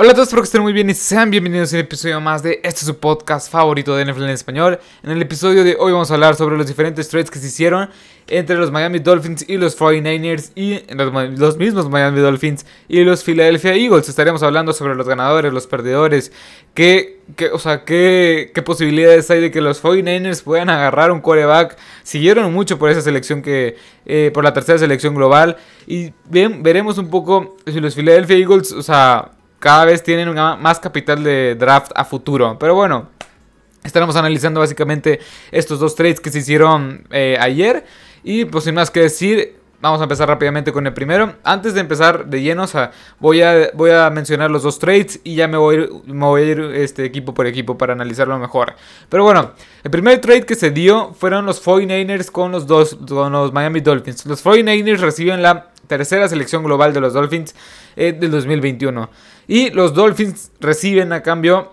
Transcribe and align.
Hola 0.00 0.12
a 0.12 0.14
todos, 0.14 0.28
espero 0.28 0.42
que 0.42 0.46
estén 0.46 0.62
muy 0.62 0.72
bien 0.72 0.88
y 0.90 0.94
sean 0.94 1.28
bienvenidos 1.28 1.72
a 1.72 1.76
un 1.76 1.80
episodio 1.80 2.20
más 2.20 2.40
de 2.40 2.60
este 2.62 2.84
su 2.84 2.96
podcast 2.98 3.50
favorito 3.50 3.96
de 3.96 4.04
NFL 4.04 4.22
en 4.22 4.30
español. 4.30 4.78
En 5.02 5.10
el 5.10 5.20
episodio 5.20 5.64
de 5.64 5.76
hoy 5.76 5.90
vamos 5.90 6.08
a 6.12 6.14
hablar 6.14 6.36
sobre 6.36 6.56
los 6.56 6.68
diferentes 6.68 7.08
trades 7.08 7.32
que 7.32 7.40
se 7.40 7.48
hicieron 7.48 7.90
entre 8.28 8.54
los 8.54 8.70
Miami 8.70 9.00
Dolphins 9.00 9.44
y 9.48 9.56
los 9.56 9.76
49ers 9.76 10.52
y 10.54 10.84
los, 11.36 11.56
mismos 11.56 11.90
Miami 11.90 12.20
Dolphins 12.20 12.64
y 12.86 13.02
los 13.02 13.24
Philadelphia 13.24 13.74
Eagles. 13.74 14.08
Estaremos 14.08 14.44
hablando 14.44 14.72
sobre 14.72 14.94
los 14.94 15.08
ganadores, 15.08 15.52
los 15.52 15.66
perdedores, 15.66 16.30
qué, 16.74 17.18
qué, 17.34 17.50
o 17.50 17.58
sea, 17.58 17.84
qué, 17.84 18.52
qué 18.54 18.62
posibilidades 18.62 19.28
hay 19.32 19.40
de 19.40 19.50
que 19.50 19.60
los 19.60 19.82
49ers 19.82 20.44
puedan 20.44 20.70
agarrar 20.70 21.10
un 21.10 21.20
coreback. 21.20 21.76
Siguieron 22.04 22.52
mucho 22.52 22.78
por 22.78 22.88
esa 22.88 23.00
selección 23.00 23.42
que, 23.42 23.74
eh, 24.06 24.30
por 24.32 24.44
la 24.44 24.52
tercera 24.52 24.78
selección 24.78 25.16
global 25.16 25.56
y 25.88 26.12
veremos 26.30 26.98
un 26.98 27.10
poco 27.10 27.56
si 27.66 27.80
los 27.80 27.96
Philadelphia 27.96 28.36
Eagles, 28.36 28.70
o 28.70 28.82
sea 28.82 29.32
cada 29.58 29.84
vez 29.84 30.02
tienen 30.02 30.34
más 30.34 30.80
capital 30.80 31.22
de 31.24 31.54
draft 31.54 31.92
a 31.94 32.04
futuro. 32.04 32.58
Pero 32.58 32.74
bueno, 32.74 33.08
estaremos 33.84 34.16
analizando 34.16 34.60
básicamente 34.60 35.20
estos 35.50 35.80
dos 35.80 35.94
trades 35.94 36.20
que 36.20 36.30
se 36.30 36.38
hicieron 36.38 37.06
eh, 37.10 37.36
ayer. 37.40 37.84
Y 38.22 38.44
pues 38.44 38.64
sin 38.64 38.74
más 38.74 38.90
que 38.90 39.00
decir, 39.00 39.58
vamos 39.80 40.00
a 40.00 40.04
empezar 40.04 40.28
rápidamente 40.28 40.72
con 40.72 40.86
el 40.86 40.92
primero. 40.92 41.34
Antes 41.44 41.74
de 41.74 41.80
empezar 41.80 42.26
de 42.26 42.42
lleno, 42.42 42.66
voy 43.18 43.42
a, 43.42 43.70
voy 43.74 43.90
a 43.90 44.10
mencionar 44.10 44.50
los 44.50 44.62
dos 44.62 44.78
trades 44.78 45.20
y 45.24 45.34
ya 45.34 45.48
me 45.48 45.56
voy, 45.56 45.76
a 45.76 45.78
ir, 45.80 45.90
me 46.06 46.26
voy 46.26 46.42
a 46.42 46.44
ir 46.44 46.60
este, 46.74 47.04
equipo 47.04 47.34
por 47.34 47.46
equipo 47.46 47.78
para 47.78 47.92
analizarlo 47.92 48.38
mejor. 48.38 48.74
Pero 49.08 49.24
bueno, 49.24 49.52
el 49.82 49.90
primer 49.90 50.20
trade 50.20 50.42
que 50.44 50.54
se 50.54 50.70
dio 50.70 51.14
fueron 51.14 51.46
los 51.46 51.64
49ers 51.64 52.30
con 52.30 52.52
los, 52.52 52.66
dos, 52.66 52.98
con 53.08 53.32
los 53.32 53.52
Miami 53.52 53.80
Dolphins. 53.80 54.26
Los 54.26 54.44
49ers 54.44 54.98
reciben 54.98 55.42
la 55.42 55.70
tercera 55.86 56.28
selección 56.28 56.62
global 56.62 56.92
de 56.92 57.00
los 57.00 57.14
Dolphins 57.14 57.54
eh, 57.96 58.12
del 58.12 58.30
2021. 58.30 59.08
Y 59.48 59.70
los 59.70 59.94
Dolphins 59.94 60.52
reciben 60.60 61.12
a 61.14 61.22
cambio 61.22 61.72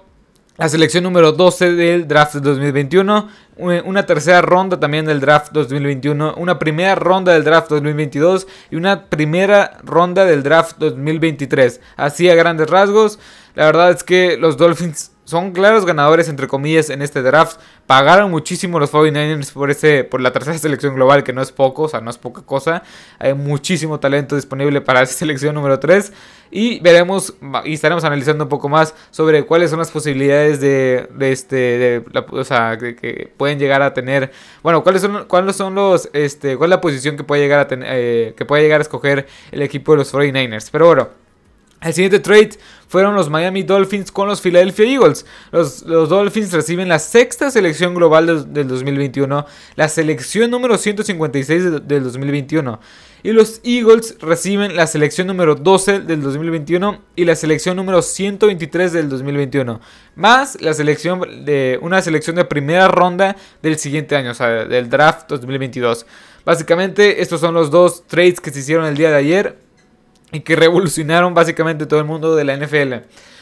la 0.58 0.70
selección 0.70 1.04
número 1.04 1.34
12 1.34 1.74
del 1.74 2.08
draft 2.08 2.36
2021, 2.36 3.28
una 3.58 4.06
tercera 4.06 4.42
ronda 4.42 4.80
también 4.80 5.06
del 5.06 5.20
draft 5.20 5.52
2021, 5.52 6.36
una 6.38 6.58
primera 6.58 6.96
ronda 6.96 7.34
del 7.34 7.44
draft 7.44 7.70
2022 7.70 8.48
y 8.72 8.78
una 8.78 9.08
primera 9.08 9.80
ronda 9.84 10.24
del 10.24 10.44
draft 10.44 10.78
2023. 10.78 11.82
Así 11.98 12.30
a 12.30 12.36
grandes 12.36 12.70
rasgos, 12.70 13.20
la 13.56 13.66
verdad 13.66 13.92
es 13.92 14.06
que 14.06 14.38
los 14.38 14.56
Dolphins 14.56 15.12
son 15.26 15.52
claros 15.52 15.86
ganadores, 15.86 16.30
entre 16.30 16.48
comillas, 16.48 16.90
en 16.90 17.02
este 17.02 17.22
draft. 17.24 17.60
Pagaron 17.88 18.32
muchísimo 18.32 18.80
los 18.80 18.92
49ers 18.92 19.52
por, 19.52 19.72
ese, 19.72 20.04
por 20.04 20.22
la 20.22 20.32
tercera 20.32 20.58
selección 20.60 20.96
global, 20.96 21.24
que 21.24 21.34
no 21.34 21.42
es 21.42 21.52
poco, 21.52 21.84
o 21.84 21.90
sea, 21.90 22.00
no 22.00 22.12
es 22.12 22.18
poca 22.18 22.44
cosa. 22.44 22.84
Hay 23.20 23.34
muchísimo 23.34 24.00
talento 24.00 24.36
disponible 24.36 24.82
para 24.82 25.02
esa 25.02 25.14
selección 25.18 25.56
número 25.56 25.80
3. 25.80 26.14
Y 26.52 26.80
veremos 26.80 27.34
y 27.66 27.74
estaremos 27.74 28.04
analizando 28.04 28.46
un 28.46 28.50
poco 28.50 28.70
más 28.70 28.94
sobre 29.10 29.46
cuáles 29.46 29.72
son 29.72 29.80
las 29.80 29.90
posibilidades 29.92 30.62
de, 30.62 31.10
de 31.14 31.32
este, 31.32 32.06
o 32.32 32.44
sea, 32.44 32.78
que, 32.78 33.34
pueden 33.36 33.58
llegar 33.58 33.82
a 33.82 33.94
tener. 33.94 34.32
Bueno, 34.62 34.84
cuáles 34.84 35.02
son, 35.02 35.26
cuáles 35.26 35.56
son 35.56 35.74
los, 35.74 36.08
este, 36.14 36.56
cuál 36.56 36.70
es 36.70 36.76
la 36.76 36.82
posición 36.82 37.18
que 37.18 37.24
puede 37.24 37.42
llegar 37.42 37.60
a 37.60 37.68
tener, 37.68 37.88
eh, 37.92 38.34
que 38.38 38.46
puede 38.46 38.62
llegar 38.62 38.80
a 38.80 38.84
escoger 38.84 39.26
el 39.52 39.64
equipo 39.64 39.94
de 39.94 39.98
los 39.98 40.14
49ers. 40.14 40.70
Pero 40.72 40.86
bueno. 40.86 41.25
El 41.86 41.94
siguiente 41.94 42.20
trade 42.20 42.50
fueron 42.88 43.14
los 43.14 43.30
Miami 43.30 43.62
Dolphins 43.62 44.12
con 44.12 44.28
los 44.28 44.42
Philadelphia 44.42 44.88
Eagles. 44.88 45.24
Los, 45.52 45.86
Dolphins 45.86 46.52
reciben 46.52 46.90
la 46.90 46.98
sexta 46.98 47.52
selección 47.52 47.94
global 47.94 48.52
del, 48.52 48.68
2021, 48.68 49.46
la 49.76 49.88
selección 49.88 50.50
número 50.50 50.80
156 50.80 51.88
del 51.88 52.04
2021. 52.04 52.80
Y 53.22 53.34
los 53.34 53.62
Eagles 53.64 54.18
reciben 54.20 54.76
la 54.76 54.88
selección 54.88 55.28
número 55.28 55.54
12 55.54 56.00
del 56.00 56.24
2021 56.24 57.02
y 57.16 57.26
la 57.26 57.36
selección 57.36 57.78
número 57.78 58.02
123 58.02 58.92
del 58.92 59.08
2021. 59.08 59.80
Más 60.16 60.60
la 60.62 60.74
selección 60.74 61.46
de 61.46 61.78
una 61.84 62.02
selección 62.02 62.36
de 62.36 62.46
primera 62.46 62.88
ronda 62.88 63.36
del 63.62 63.78
siguiente 63.78 64.16
año, 64.16 64.32
o 64.32 64.34
sea, 64.34 64.66
del 64.66 64.90
draft 64.90 65.30
2022. 65.30 66.08
Básicamente 66.46 67.22
estos 67.22 67.42
son 67.42 67.54
los 67.54 67.70
dos 67.70 68.08
trades 68.08 68.40
que 68.40 68.50
se 68.50 68.60
hicieron 68.60 68.86
el 68.86 68.98
día 68.98 69.12
de 69.12 69.18
ayer 69.18 69.65
y 70.32 70.42
que 70.42 70.56
revolucionaron 70.56 71.34
básicamente 71.34 71.86
todo 71.86 72.00
el 72.00 72.06
mundo 72.06 72.36
de 72.36 72.44
la 72.44 72.58
NFL. 72.58 72.94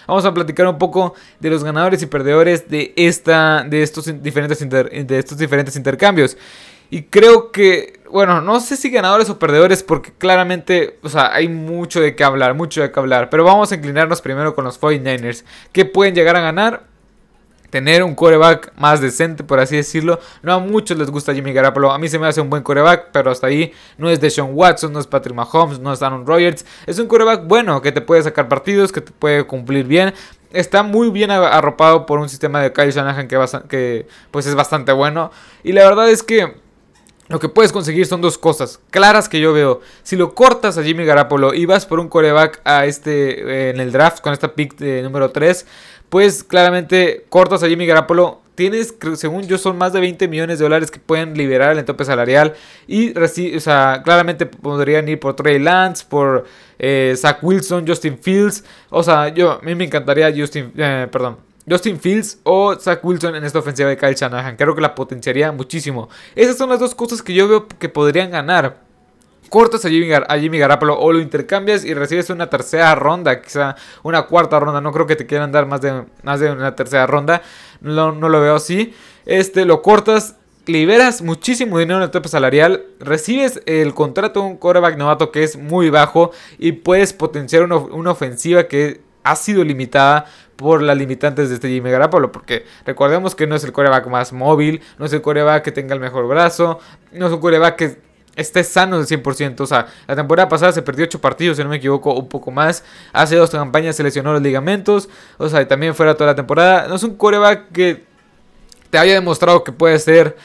Vamos 0.07 0.25
a 0.25 0.33
platicar 0.33 0.67
un 0.67 0.77
poco 0.77 1.13
de 1.39 1.49
los 1.49 1.63
ganadores 1.63 2.01
y 2.01 2.07
perdedores 2.07 2.69
de, 2.69 2.93
esta, 2.95 3.63
de, 3.63 3.83
estos, 3.83 4.21
diferentes 4.21 4.59
de 4.59 5.17
estos 5.17 5.37
diferentes 5.37 5.75
intercambios. 5.75 6.37
Y 6.89 7.03
creo 7.03 7.51
que, 7.51 8.01
bueno, 8.11 8.41
no 8.41 8.59
sé 8.59 8.77
si 8.77 8.89
ganadores 8.91 9.29
o 9.29 9.39
perdedores 9.39 9.81
porque 9.81 10.11
claramente, 10.15 10.99
o 11.01 11.09
sea, 11.09 11.33
hay 11.33 11.47
mucho 11.47 11.99
de 11.99 12.15
qué 12.15 12.23
hablar, 12.23 12.53
mucho 12.53 12.81
de 12.81 12.91
qué 12.91 12.99
hablar. 12.99 13.29
Pero 13.31 13.43
vamos 13.43 13.71
a 13.71 13.75
inclinarnos 13.75 14.21
primero 14.21 14.53
con 14.53 14.65
los 14.65 14.79
49ers. 14.79 15.43
¿Qué 15.71 15.85
pueden 15.85 16.13
llegar 16.13 16.35
a 16.35 16.41
ganar? 16.41 16.92
Tener 17.73 18.03
un 18.03 18.13
coreback 18.13 18.71
más 18.77 19.01
decente, 19.01 19.43
por 19.43 19.59
así 19.59 19.75
decirlo. 19.75 20.19
No 20.43 20.53
a 20.53 20.59
muchos 20.59 20.95
les 20.95 21.09
gusta 21.09 21.33
Jimmy 21.33 21.53
Garoppolo. 21.53 21.91
A 21.91 21.97
mí 21.97 22.07
se 22.07 22.19
me 22.19 22.27
hace 22.27 22.39
un 22.39 22.47
buen 22.47 22.61
coreback, 22.61 23.07
pero 23.11 23.31
hasta 23.31 23.47
ahí 23.47 23.73
no 23.97 24.11
es 24.11 24.21
Deshaun 24.21 24.51
Watson, 24.53 24.93
no 24.93 24.99
es 24.99 25.07
Patrick 25.07 25.35
Mahomes, 25.35 25.79
no 25.79 25.91
es 25.91 26.03
Aaron 26.03 26.23
Rodgers. 26.23 26.67
Es 26.85 26.99
un 26.99 27.07
coreback 27.07 27.47
bueno 27.47 27.81
que 27.81 27.91
te 27.91 27.99
puede 27.99 28.21
sacar 28.21 28.47
partidos, 28.47 28.91
que 28.91 29.01
te 29.01 29.11
puede 29.11 29.47
cumplir 29.47 29.87
bien. 29.87 30.13
Está 30.51 30.83
muy 30.83 31.09
bien 31.09 31.31
arropado 31.31 32.05
por 32.05 32.19
un 32.19 32.29
sistema 32.29 32.61
de 32.61 32.71
Kyle 32.71 32.91
Shanahan 32.91 33.27
que, 33.27 34.05
pues 34.29 34.45
es 34.45 34.53
bastante 34.53 34.91
bueno. 34.91 35.31
Y 35.63 35.71
la 35.71 35.83
verdad 35.83 36.11
es 36.11 36.21
que 36.21 36.61
lo 37.27 37.39
que 37.39 37.49
puedes 37.49 37.71
conseguir 37.71 38.05
son 38.05 38.21
dos 38.21 38.37
cosas 38.37 38.79
claras 38.91 39.29
que 39.29 39.39
yo 39.39 39.51
veo. 39.51 39.81
Si 40.03 40.15
lo 40.15 40.35
cortas 40.35 40.77
a 40.77 40.83
Jimmy 40.83 41.05
Garoppolo 41.05 41.55
y 41.55 41.65
vas 41.65 41.87
por 41.87 41.99
un 41.99 42.07
coreback 42.07 42.61
a 42.65 42.85
este 42.85 43.71
en 43.71 43.79
el 43.79 43.91
draft 43.91 44.21
con 44.21 44.31
esta 44.31 44.53
pick 44.53 44.77
de 44.77 45.01
número 45.01 45.31
3, 45.31 45.65
pues 46.13 46.43
claramente 46.43 47.25
cortas 47.27 47.63
a 47.63 47.67
Jimmy 47.67 47.87
Garapolo. 47.87 48.39
Tienes, 48.53 48.93
según 49.15 49.47
yo, 49.47 49.57
son 49.57 49.79
más 49.79 49.93
de 49.93 49.99
20 49.99 50.27
millones 50.27 50.59
de 50.59 50.65
dólares 50.65 50.91
que 50.91 50.99
pueden 50.99 51.35
liberar 51.35 51.75
el 51.75 51.83
tope 51.85 52.05
salarial. 52.05 52.53
Y 52.85 53.17
o 53.17 53.59
sea, 53.59 54.03
claramente 54.05 54.45
podrían 54.45 55.09
ir 55.09 55.19
por 55.19 55.35
Trey 55.35 55.57
Lance, 55.57 56.05
por 56.07 56.45
eh, 56.77 57.15
Zach 57.17 57.39
Wilson, 57.41 57.87
Justin 57.87 58.19
Fields. 58.19 58.63
O 58.91 59.01
sea, 59.01 59.29
yo, 59.29 59.53
a 59.53 59.61
mí 59.63 59.73
me 59.73 59.85
encantaría 59.85 60.31
Justin, 60.31 60.71
eh, 60.77 61.07
perdón, 61.11 61.37
Justin 61.67 61.99
Fields 61.99 62.41
o 62.43 62.75
Zach 62.75 63.03
Wilson 63.03 63.33
en 63.33 63.43
esta 63.43 63.57
ofensiva 63.57 63.89
de 63.89 63.97
Kyle 63.97 64.13
Shanahan. 64.13 64.55
Creo 64.55 64.75
que 64.75 64.81
la 64.81 64.93
potenciaría 64.93 65.51
muchísimo. 65.51 66.09
Esas 66.35 66.57
son 66.57 66.69
las 66.69 66.79
dos 66.79 66.93
cosas 66.93 67.23
que 67.23 67.33
yo 67.33 67.47
veo 67.47 67.67
que 67.67 67.89
podrían 67.89 68.29
ganar 68.29 68.82
cortas 69.53 69.85
a 69.85 69.89
Jimmy, 69.89 70.11
a 70.11 70.39
Jimmy 70.39 70.57
Garoppolo 70.57 70.99
o 70.99 71.13
lo 71.13 71.19
intercambias 71.19 71.85
y 71.85 71.93
recibes 71.93 72.31
una 72.31 72.49
tercera 72.49 72.95
ronda, 72.95 73.39
quizá 73.39 73.75
una 74.01 74.23
cuarta 74.23 74.59
ronda. 74.59 74.81
No 74.81 74.91
creo 74.91 75.05
que 75.05 75.15
te 75.15 75.27
quieran 75.27 75.51
dar 75.51 75.67
más 75.67 75.79
de, 75.79 76.05
más 76.23 76.39
de 76.39 76.49
una 76.49 76.75
tercera 76.75 77.05
ronda. 77.05 77.43
No, 77.79 78.11
no 78.11 78.29
lo 78.29 78.41
veo 78.41 78.55
así. 78.55 78.95
Este, 79.27 79.65
lo 79.65 79.83
cortas, 79.83 80.37
liberas 80.65 81.21
muchísimo 81.21 81.77
dinero 81.77 81.97
en 81.97 82.05
el 82.05 82.09
tope 82.09 82.29
salarial, 82.29 82.83
recibes 82.99 83.61
el 83.67 83.93
contrato 83.93 84.39
de 84.39 84.47
un 84.47 84.57
quarterback 84.57 84.97
novato 84.97 85.31
que 85.31 85.43
es 85.43 85.55
muy 85.55 85.91
bajo 85.91 86.31
y 86.57 86.71
puedes 86.71 87.13
potenciar 87.13 87.61
una, 87.61 87.75
una, 87.75 88.09
ofensiva 88.09 88.63
que 88.63 89.01
ha 89.23 89.35
sido 89.35 89.63
limitada 89.63 90.25
por 90.55 90.81
las 90.81 90.97
limitantes 90.97 91.49
de 91.49 91.55
este 91.55 91.69
Jimmy 91.69 91.91
Garoppolo, 91.91 92.31
porque 92.31 92.65
recordemos 92.87 93.35
que 93.35 93.45
no 93.45 93.55
es 93.55 93.63
el 93.63 93.71
quarterback 93.71 94.07
más 94.07 94.33
móvil, 94.33 94.81
no 94.97 95.05
es 95.05 95.13
el 95.13 95.21
quarterback 95.21 95.63
que 95.63 95.71
tenga 95.71 95.93
el 95.93 95.99
mejor 95.99 96.27
brazo, 96.27 96.79
no 97.11 97.27
es 97.27 97.31
un 97.31 97.39
quarterback 97.39 97.75
que 97.75 98.12
esté 98.35 98.63
sano 98.63 98.97
del 98.97 99.07
100%. 99.07 99.61
O 99.61 99.65
sea, 99.65 99.87
la 100.07 100.15
temporada 100.15 100.49
pasada 100.49 100.71
se 100.71 100.81
perdió 100.81 101.05
8 101.05 101.19
partidos, 101.21 101.57
si 101.57 101.63
no 101.63 101.69
me 101.69 101.77
equivoco, 101.77 102.13
un 102.13 102.27
poco 102.27 102.51
más. 102.51 102.83
Hace 103.11 103.35
dos 103.35 103.49
campañas 103.49 103.95
se 103.95 104.03
lesionó 104.03 104.33
los 104.33 104.41
ligamentos. 104.41 105.09
O 105.37 105.49
sea, 105.49 105.67
también 105.67 105.95
fuera 105.95 106.15
toda 106.15 106.31
la 106.31 106.35
temporada. 106.35 106.87
No 106.87 106.95
es 106.95 107.03
un 107.03 107.15
coreback 107.15 107.71
que 107.71 108.03
te 108.89 108.97
haya 108.97 109.13
demostrado 109.13 109.63
que 109.63 109.71
puede 109.71 109.99
ser. 109.99 110.35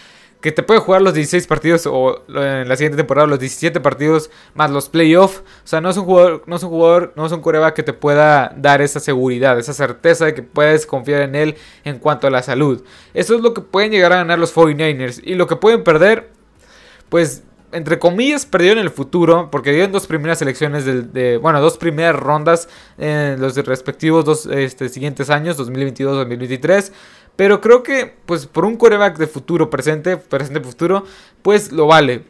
Que 0.41 0.53
te 0.53 0.63
puede 0.63 0.79
jugar 0.79 1.03
los 1.03 1.15
16 1.15 1.49
partidos 1.49 1.85
o 1.87 2.23
en 2.29 2.69
la 2.69 2.77
siguiente 2.77 2.97
temporada 2.97 3.27
los 3.27 3.41
17 3.41 3.81
partidos 3.81 4.31
más 4.55 4.71
los 4.71 4.89
playoffs. 4.89 5.39
O 5.39 5.67
sea, 5.67 5.81
no 5.81 5.91
es 5.91 5.97
un 5.97 6.05
jugador, 6.05 6.45
no 6.47 6.55
es 6.55 6.63
un 6.63 6.69
jugador, 6.69 7.13
no 7.17 7.27
es 7.27 7.33
un 7.33 7.41
coreback 7.41 7.75
que 7.75 7.83
te 7.83 7.93
pueda 7.93 8.55
dar 8.57 8.81
esa 8.81 9.01
seguridad, 9.01 9.59
esa 9.59 9.73
certeza 9.73 10.27
de 10.27 10.35
que 10.35 10.45
puedes 10.45 10.87
confiar 10.87 11.23
en 11.23 11.35
él 11.35 11.57
en 11.83 11.99
cuanto 11.99 12.29
a 12.29 12.31
la 12.31 12.45
salud. 12.45 12.85
Eso 13.15 13.35
es 13.35 13.41
lo 13.41 13.53
que 13.53 13.63
pueden 13.63 13.91
llegar 13.91 14.13
a 14.13 14.19
ganar 14.19 14.39
los 14.39 14.55
49ers. 14.55 15.21
Y 15.25 15.35
lo 15.35 15.49
que 15.49 15.57
pueden 15.57 15.83
perder, 15.83 16.31
pues 17.09 17.43
entre 17.73 17.99
comillas, 17.99 18.47
perdió 18.47 18.73
en 18.73 18.79
el 18.79 18.91
futuro, 18.91 19.51
porque 19.51 19.73
dio 19.73 19.85
en 19.85 19.93
dos 19.93 20.07
primeras 20.07 20.41
elecciones 20.43 20.85
de, 20.85 21.37
bueno, 21.37 21.61
dos 21.61 21.77
primeras 21.79 22.17
rondas 22.17 22.69
en 22.97 23.41
los 23.41 23.57
respectivos 23.57 24.25
dos 24.25 24.47
este, 24.47 24.89
siguientes 24.89 25.31
años, 25.31 25.59
2022-2023. 25.59 26.93
Pero 27.37 27.61
creo 27.61 27.83
que, 27.83 28.15
pues, 28.27 28.47
por 28.47 28.65
un 28.65 28.77
coreback 28.77 29.17
de 29.17 29.27
futuro, 29.27 29.71
presente, 29.71 30.17
presente, 30.17 30.61
futuro, 30.61 31.05
pues 31.43 31.71
lo 31.71 31.87
vale. 31.87 32.25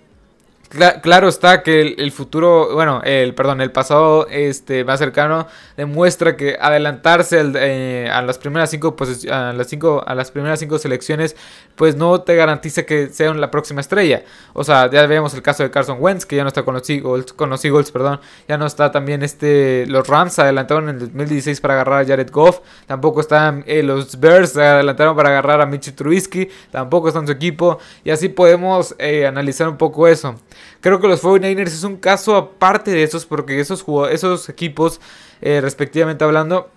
Claro 0.68 1.28
está 1.28 1.62
que 1.62 1.94
el, 1.96 2.12
futuro, 2.12 2.74
bueno, 2.74 3.00
el 3.04 3.34
perdón, 3.34 3.60
el 3.60 3.72
pasado 3.72 4.26
este 4.28 4.84
más 4.84 4.98
cercano 4.98 5.46
demuestra 5.76 6.36
que 6.36 6.58
adelantarse 6.60 7.42
eh, 7.54 8.10
a 8.12 8.20
las 8.22 8.38
primeras 8.38 8.70
cinco 8.70 8.94
a 9.30 9.52
las 9.52 9.66
cinco 9.68 10.02
a 10.06 10.14
las 10.14 10.30
primeras 10.30 10.58
cinco 10.60 10.78
selecciones, 10.78 11.36
pues 11.74 11.96
no 11.96 12.20
te 12.20 12.36
garantiza 12.36 12.84
que 12.84 13.08
sea 13.08 13.32
la 13.34 13.50
próxima 13.50 13.80
estrella. 13.80 14.24
O 14.52 14.64
sea, 14.64 14.90
ya 14.90 15.06
vemos 15.06 15.32
el 15.34 15.42
caso 15.42 15.62
de 15.62 15.70
Carson 15.70 15.98
Wentz 16.00 16.26
que 16.26 16.36
ya 16.36 16.42
no 16.42 16.48
está 16.48 16.62
con 16.64 16.74
los 16.74 16.88
Eagles, 16.90 17.32
con 17.32 17.50
los 17.50 17.64
Eagles, 17.64 17.90
perdón, 17.90 18.20
ya 18.46 18.58
no 18.58 18.66
está 18.66 18.90
también 18.90 19.22
este 19.22 19.86
los 19.86 20.06
Rams 20.06 20.38
adelantaron 20.38 20.88
en 20.88 20.96
el 20.96 21.00
2016 21.06 21.60
para 21.60 21.74
agarrar 21.74 22.02
a 22.02 22.06
Jared 22.06 22.30
Goff, 22.30 22.60
tampoco 22.86 23.20
están 23.20 23.64
eh, 23.66 23.82
los 23.82 24.18
Bears 24.20 24.56
adelantaron 24.56 25.16
para 25.16 25.30
agarrar 25.30 25.60
a 25.60 25.66
Mitch 25.66 25.94
Trubisky, 25.94 26.48
tampoco 26.70 27.08
está 27.08 27.24
su 27.24 27.32
equipo 27.32 27.78
y 28.04 28.10
así 28.10 28.28
podemos 28.28 28.94
eh, 28.98 29.26
analizar 29.26 29.68
un 29.68 29.76
poco 29.76 30.06
eso. 30.06 30.36
Creo 30.80 31.00
que 31.00 31.08
los 31.08 31.22
49ers 31.22 31.66
es 31.66 31.84
un 31.84 31.96
caso 31.96 32.36
aparte 32.36 32.90
de 32.90 33.02
esos 33.02 33.26
porque 33.26 33.60
esos, 33.60 33.84
esos 34.10 34.48
equipos, 34.48 35.00
eh, 35.40 35.60
respectivamente 35.60 36.24
hablando, 36.24 36.70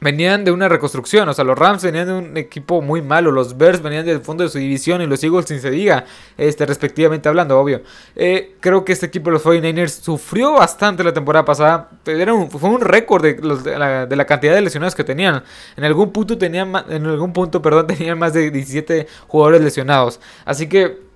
venían 0.00 0.44
de 0.44 0.50
una 0.50 0.68
reconstrucción. 0.68 1.28
O 1.28 1.34
sea, 1.34 1.44
los 1.44 1.58
Rams 1.58 1.82
venían 1.84 2.06
de 2.06 2.12
un 2.14 2.36
equipo 2.36 2.82
muy 2.82 3.02
malo. 3.02 3.30
Los 3.30 3.56
Bears 3.56 3.82
venían 3.82 4.04
del 4.06 4.20
fondo 4.20 4.44
de 4.44 4.50
su 4.50 4.58
división. 4.58 5.02
Y 5.02 5.06
los 5.06 5.22
Eagles, 5.22 5.46
sin 5.46 5.60
se 5.60 5.70
diga, 5.70 6.04
este, 6.36 6.66
respectivamente 6.66 7.28
hablando, 7.28 7.58
obvio. 7.58 7.82
Eh, 8.16 8.56
creo 8.60 8.84
que 8.84 8.92
este 8.92 9.06
equipo, 9.06 9.30
los 9.30 9.44
49ers, 9.44 9.88
sufrió 9.88 10.54
bastante 10.54 11.04
la 11.04 11.12
temporada 11.12 11.44
pasada. 11.44 11.90
Era 12.06 12.34
fue 12.48 12.70
un 12.70 12.80
récord 12.80 13.22
de, 13.22 13.34
de, 13.34 14.16
la, 14.16 14.26
cantidad 14.26 14.54
de 14.54 14.62
lesionados 14.62 14.94
que 14.94 15.04
tenían. 15.04 15.42
En 15.76 15.84
algún 15.84 16.12
punto 16.12 16.38
tenían, 16.38 16.72
en 16.88 17.06
algún 17.06 17.32
punto, 17.32 17.60
perdón, 17.62 17.86
tenían 17.98 18.18
más 18.18 18.32
de 18.32 18.50
17 18.50 19.06
jugadores 19.28 19.60
lesionados. 19.62 20.20
Así 20.44 20.68
que 20.68 21.09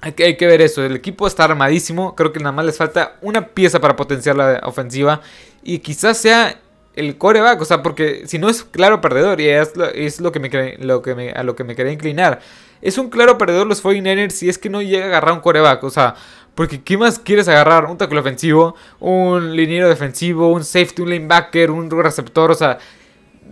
hay 0.00 0.36
que, 0.36 0.46
ver 0.46 0.60
eso. 0.60 0.84
El 0.84 0.96
equipo 0.96 1.26
está 1.26 1.44
armadísimo. 1.44 2.14
Creo 2.14 2.32
que 2.32 2.40
nada 2.40 2.52
más 2.52 2.64
les 2.64 2.76
falta 2.76 3.16
una 3.22 3.48
pieza 3.48 3.80
para 3.80 3.96
potenciar 3.96 4.36
la 4.36 4.60
ofensiva. 4.64 5.20
Y 5.62 5.78
quizás 5.78 6.18
sea 6.18 6.60
el 6.94 7.16
coreback. 7.18 7.60
O 7.60 7.64
sea, 7.64 7.82
porque 7.82 8.22
si 8.26 8.38
no 8.38 8.48
es 8.48 8.62
claro 8.62 9.00
perdedor. 9.00 9.40
Y 9.40 9.48
es 9.48 9.74
lo, 10.20 10.32
que, 10.32 10.40
me, 10.40 10.76
lo 10.78 11.02
que 11.02 11.32
a 11.34 11.42
lo 11.42 11.56
que 11.56 11.64
me 11.64 11.74
quería 11.74 11.92
inclinar. 11.92 12.40
Es 12.82 12.98
un 12.98 13.08
claro 13.08 13.38
perdedor 13.38 13.66
los 13.66 13.82
49ers 13.82 14.30
si 14.30 14.48
es 14.48 14.58
que 14.58 14.68
no 14.68 14.82
llega 14.82 15.06
a 15.06 15.08
agarrar 15.08 15.34
un 15.34 15.40
coreback. 15.40 15.82
O 15.84 15.90
sea, 15.90 16.14
porque 16.54 16.82
¿qué 16.82 16.96
más 16.96 17.18
quieres 17.18 17.48
agarrar? 17.48 17.86
Un 17.86 17.98
tackle 17.98 18.20
ofensivo, 18.20 18.76
un 19.00 19.56
liniero 19.56 19.88
defensivo, 19.88 20.48
un 20.48 20.64
safety, 20.64 21.02
un 21.02 21.10
linebacker, 21.10 21.70
un 21.70 21.90
receptor. 21.90 22.50
O 22.50 22.54
sea, 22.54 22.78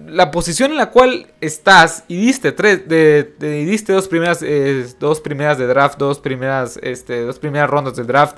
la 0.07 0.31
posición 0.31 0.73
en 0.73 0.77
la 0.77 0.91
cual 0.91 1.29
estás 1.41 2.05
y 2.09 2.17
diste 2.17 2.53
tres 2.53 2.89
de, 2.89 3.35
diste 3.67 3.93
dos 3.93 4.09
primeras 4.09 4.43
eh, 4.43 4.87
dos 5.01 5.21
primeras 5.21 5.59
de 5.59 5.67
draft 5.67 5.99
dos 5.99 6.19
primeras 6.21 6.79
este 6.83 7.23
dos 7.23 7.39
primeras 7.39 7.71
rondas 7.71 7.97
de 7.97 8.05
draft 8.05 8.37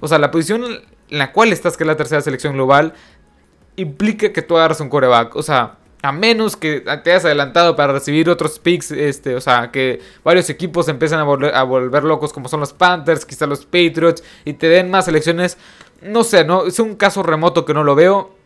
o 0.00 0.08
sea 0.08 0.18
la 0.18 0.30
posición 0.30 0.64
en 0.64 0.80
la 1.08 1.32
cual 1.32 1.52
estás 1.52 1.76
que 1.76 1.84
es 1.84 1.88
la 1.88 1.96
tercera 1.96 2.20
selección 2.20 2.54
global 2.54 2.94
implica 3.76 4.32
que 4.32 4.42
tú 4.42 4.56
agarras 4.56 4.80
un 4.80 4.88
coreback 4.88 5.34
o 5.36 5.42
sea 5.42 5.78
a 6.02 6.12
menos 6.12 6.56
que 6.56 6.80
te 6.80 7.10
hayas 7.10 7.24
adelantado 7.24 7.74
para 7.74 7.92
recibir 7.92 8.30
otros 8.30 8.58
picks, 8.58 8.92
este, 8.92 9.34
o 9.34 9.40
sea, 9.40 9.70
que 9.70 10.00
varios 10.22 10.48
equipos 10.48 10.88
empiezan 10.88 11.18
a 11.18 11.24
volver, 11.24 11.54
a 11.54 11.64
volver 11.64 12.04
locos 12.04 12.32
como 12.32 12.48
son 12.48 12.60
los 12.60 12.72
Panthers, 12.72 13.24
quizá 13.24 13.46
los 13.46 13.64
Patriots, 13.64 14.22
y 14.44 14.52
te 14.54 14.68
den 14.68 14.90
más 14.90 15.06
selecciones. 15.06 15.58
No 16.00 16.22
sé, 16.22 16.44
no, 16.44 16.66
es 16.66 16.78
un 16.78 16.94
caso 16.94 17.22
remoto 17.22 17.64
que 17.64 17.74
no 17.74 17.82
lo 17.82 17.96
veo. 17.96 18.37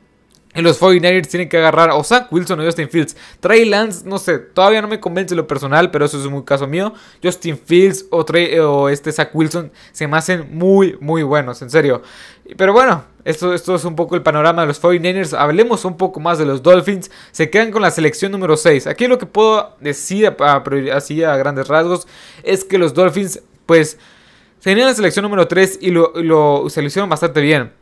Y 0.54 0.60
los 0.60 0.78
49ers 0.78 1.28
tienen 1.28 1.48
que 1.48 1.56
agarrar 1.56 1.90
o 1.92 2.04
Zach 2.04 2.30
Wilson 2.30 2.60
o 2.60 2.64
Justin 2.64 2.90
Fields. 2.90 3.16
Trey 3.40 3.64
Lance, 3.64 4.06
no 4.06 4.18
sé, 4.18 4.38
todavía 4.38 4.82
no 4.82 4.88
me 4.88 5.00
convence 5.00 5.34
lo 5.34 5.46
personal, 5.46 5.90
pero 5.90 6.04
eso 6.04 6.20
es 6.20 6.26
un 6.26 6.42
caso 6.42 6.66
mío. 6.66 6.92
Justin 7.22 7.56
Fields 7.56 8.04
o, 8.10 8.18
o 8.20 8.88
este 8.90 9.12
Zach 9.12 9.30
Wilson 9.32 9.72
se 9.92 10.06
me 10.06 10.16
hacen 10.18 10.54
muy, 10.54 10.98
muy 11.00 11.22
buenos, 11.22 11.62
en 11.62 11.70
serio. 11.70 12.02
Pero 12.58 12.74
bueno, 12.74 13.02
esto, 13.24 13.54
esto 13.54 13.74
es 13.74 13.84
un 13.86 13.96
poco 13.96 14.14
el 14.14 14.22
panorama 14.22 14.62
de 14.62 14.68
los 14.68 14.82
49ers. 14.82 15.34
Hablemos 15.38 15.86
un 15.86 15.96
poco 15.96 16.20
más 16.20 16.38
de 16.38 16.44
los 16.44 16.62
Dolphins. 16.62 17.10
Se 17.30 17.48
quedan 17.48 17.70
con 17.70 17.80
la 17.80 17.90
selección 17.90 18.30
número 18.30 18.58
6. 18.58 18.86
Aquí 18.88 19.06
lo 19.06 19.16
que 19.16 19.24
puedo 19.24 19.74
decir 19.80 20.36
así 20.92 21.24
a 21.24 21.34
grandes 21.36 21.68
rasgos 21.68 22.06
es 22.42 22.64
que 22.64 22.76
los 22.76 22.92
Dolphins, 22.92 23.42
pues, 23.64 23.96
tenían 24.60 24.88
la 24.88 24.94
selección 24.94 25.22
número 25.22 25.48
3 25.48 25.78
y 25.80 25.92
lo, 25.92 26.12
lo 26.16 26.68
se 26.68 26.82
lo 26.82 26.88
hicieron 26.88 27.08
bastante 27.08 27.40
bien. 27.40 27.72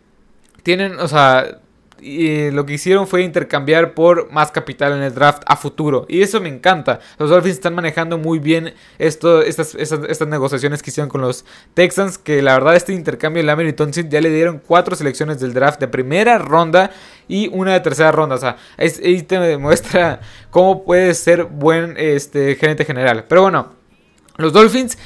Tienen, 0.62 1.00
o 1.00 1.08
sea 1.08 1.58
y 2.02 2.50
lo 2.50 2.66
que 2.66 2.74
hicieron 2.74 3.06
fue 3.06 3.22
intercambiar 3.22 3.94
por 3.94 4.30
más 4.30 4.50
capital 4.50 4.92
en 4.92 5.02
el 5.02 5.14
draft 5.14 5.42
a 5.46 5.56
futuro. 5.56 6.06
Y 6.08 6.22
eso 6.22 6.40
me 6.40 6.48
encanta. 6.48 7.00
Los 7.18 7.30
Dolphins 7.30 7.54
están 7.54 7.74
manejando 7.74 8.18
muy 8.18 8.38
bien 8.38 8.74
esto, 8.98 9.42
estas, 9.42 9.74
estas, 9.74 10.28
negociaciones 10.28 10.82
que 10.82 10.90
hicieron 10.90 11.08
con 11.08 11.20
los 11.20 11.44
Texans. 11.74 12.18
Que 12.18 12.42
la 12.42 12.54
verdad 12.54 12.76
este 12.76 12.92
intercambio 12.92 13.42
de 13.42 13.46
Lamer 13.46 13.66
y 13.68 14.08
ya 14.08 14.20
le 14.20 14.30
dieron 14.30 14.60
cuatro 14.66 14.96
selecciones 14.96 15.40
del 15.40 15.52
draft 15.52 15.80
de 15.80 15.88
primera 15.88 16.38
ronda 16.38 16.90
y 17.28 17.48
una 17.48 17.72
de 17.72 17.80
tercera 17.80 18.12
ronda. 18.12 18.36
O 18.36 18.38
sea, 18.38 18.56
ahí 18.78 19.22
te 19.22 19.38
demuestra 19.38 20.20
cómo 20.50 20.84
puede 20.84 21.14
ser 21.14 21.44
buen 21.44 21.94
este, 21.96 22.56
gerente 22.56 22.84
general. 22.84 23.24
Pero 23.28 23.42
bueno. 23.42 23.80
Los 24.36 24.54
Dolphins 24.54 24.96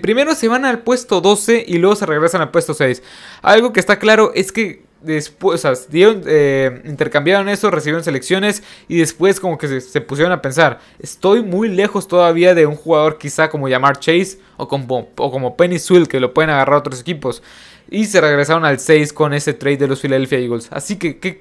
primero 0.00 0.34
se 0.34 0.48
van 0.48 0.64
al 0.64 0.78
puesto 0.78 1.20
12 1.20 1.62
y 1.68 1.76
luego 1.76 1.94
se 1.94 2.06
regresan 2.06 2.40
al 2.40 2.50
puesto 2.50 2.72
6. 2.72 3.02
Algo 3.42 3.70
que 3.72 3.80
está 3.80 3.98
claro 3.98 4.32
es 4.34 4.50
que 4.50 4.87
después, 5.00 5.64
o 5.64 5.74
sea, 5.74 5.84
eh, 5.92 6.82
intercambiaron 6.84 7.48
eso, 7.48 7.70
recibieron 7.70 8.02
selecciones 8.02 8.62
y 8.88 8.98
después 8.98 9.40
como 9.40 9.58
que 9.58 9.80
se, 9.80 10.00
pusieron 10.00 10.32
a 10.32 10.42
pensar, 10.42 10.80
estoy 10.98 11.42
muy 11.42 11.68
lejos 11.68 12.08
todavía 12.08 12.54
de 12.54 12.66
un 12.66 12.76
jugador 12.76 13.18
quizá 13.18 13.48
como 13.48 13.68
llamar 13.68 13.98
Chase 13.98 14.38
o 14.56 14.68
como, 14.68 15.10
o 15.16 15.30
como 15.30 15.56
Penny 15.56 15.78
Swill 15.78 16.08
que 16.08 16.20
lo 16.20 16.34
pueden 16.34 16.50
agarrar 16.50 16.76
otros 16.76 17.00
equipos. 17.00 17.42
Y 17.90 18.04
se 18.04 18.20
regresaron 18.20 18.66
al 18.66 18.78
6 18.78 19.14
con 19.14 19.32
ese 19.32 19.54
trade 19.54 19.78
de 19.78 19.88
los 19.88 20.00
Philadelphia 20.00 20.38
Eagles. 20.38 20.68
Así 20.70 20.96
que, 20.96 21.18
¿qué, 21.18 21.40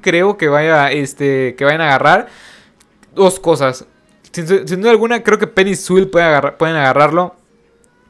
creo 0.00 0.36
que, 0.36 0.48
vaya, 0.48 0.90
este, 0.90 1.54
que 1.54 1.64
vayan 1.64 1.82
a 1.82 1.86
agarrar? 1.86 2.26
Dos 3.14 3.38
cosas. 3.38 3.86
Sin, 4.32 4.46
duda 4.80 4.90
alguna, 4.90 5.22
creo 5.22 5.38
que 5.38 5.46
Penny 5.46 5.76
Swill 5.76 6.08
pueden, 6.08 6.26
agarrar, 6.28 6.56
pueden 6.56 6.74
agarrarlo. 6.74 7.36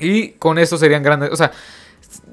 Y 0.01 0.31
con 0.31 0.59
eso 0.59 0.79
serían 0.79 1.03
grandes. 1.03 1.31
O 1.31 1.37
sea, 1.37 1.53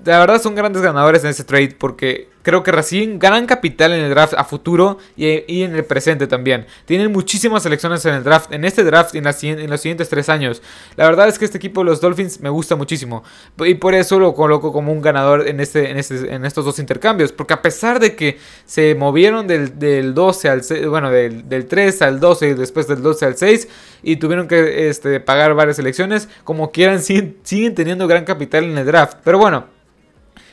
la 0.06 0.20
verdad 0.20 0.42
son 0.42 0.56
grandes 0.56 0.82
ganadores 0.82 1.24
en 1.24 1.30
ese 1.30 1.44
trade 1.44 1.76
porque 1.78 2.30
creo 2.44 2.64
que 2.64 2.72
reciben 2.72 3.20
gran 3.20 3.46
capital 3.46 3.94
en 3.94 4.04
el 4.06 4.10
draft 4.10 4.34
a 4.36 4.44
futuro 4.44 4.98
y, 5.16 5.62
en 5.62 5.76
el 5.76 5.86
presente 5.86 6.28
también. 6.28 6.66
Tienen 6.86 7.12
muchísimas 7.12 7.64
selecciones 7.64 8.04
en 8.06 8.16
el 8.16 8.24
draft, 8.24 8.52
en 8.52 8.66
este 8.66 8.84
draft 8.84 9.14
y 9.16 9.20
en, 9.20 9.70
los 9.70 9.82
siguientes 9.82 10.10
tres 10.10 10.30
años. 10.30 10.62
La 10.96 11.06
verdad 11.06 11.28
es 11.28 11.38
que 11.38 11.46
este 11.46 11.58
equipo 11.58 11.82
de 11.82 11.86
los 11.86 12.02
Dolphins 12.02 12.40
me 12.40 12.50
gusta 12.50 12.76
muchísimo 12.76 13.24
y 13.60 13.76
por 13.76 13.94
eso 13.94 14.20
lo 14.20 14.34
coloco 14.34 14.74
como 14.74 14.92
un 14.92 15.02
ganador 15.02 15.48
en, 15.48 15.60
este, 15.60 15.92
en, 15.92 15.98
este, 15.98 16.36
estos 16.46 16.66
dos 16.66 16.80
intercambios. 16.80 17.32
Porque 17.32 17.54
a 17.54 17.62
pesar 17.62 18.00
de 18.00 18.16
que 18.16 18.40
se 18.66 18.96
movieron 18.96 19.48
del, 19.48 20.14
12 20.14 20.50
al 20.50 20.64
6, 20.64 20.88
bueno, 20.88 21.12
del, 21.12 21.66
3 21.68 22.02
al 22.02 22.20
12 22.20 22.50
y 22.50 22.54
después 22.54 22.88
del 22.88 23.02
12 23.02 23.26
al 23.26 23.38
6 23.38 23.68
y 24.04 24.16
tuvieron 24.16 24.48
que 24.48 24.90
este, 24.90 25.20
pagar 25.20 25.54
varias 25.54 25.76
selecciones, 25.76 26.28
como 26.44 26.72
quieran, 26.72 27.02
siguen, 27.02 27.38
siguen 27.44 27.76
teniendo 27.76 28.08
gran 28.08 28.26
capital 28.26 28.64
en 28.64 28.78
el 28.78 28.86
draft. 28.86 29.18
Pero 29.24 29.38
bueno 29.38 29.81